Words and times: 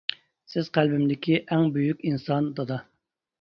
سىز 0.53 0.69
قەلبىمدىكى 0.77 1.37
ئەڭ 1.57 1.67
بۈيۈك 1.77 2.01
ئىنسان 2.09 2.49
دادا. 2.63 2.81